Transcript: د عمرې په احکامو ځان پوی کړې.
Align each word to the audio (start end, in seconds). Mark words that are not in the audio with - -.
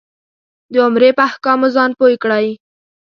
د 0.71 0.73
عمرې 0.85 1.09
په 1.17 1.21
احکامو 1.29 1.67
ځان 1.75 1.91
پوی 1.99 2.15
کړې. 2.23 2.47